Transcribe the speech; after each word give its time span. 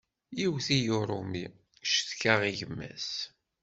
Iwwet-iyi 0.45 0.91
uṛumi, 0.99 1.45
cetkaɣ 1.89 2.39
i 2.51 2.53
gma-s. 2.59 3.09